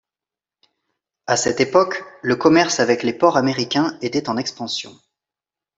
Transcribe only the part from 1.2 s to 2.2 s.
À cette époque,